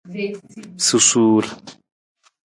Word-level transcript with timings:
Susuur. 0.85 1.43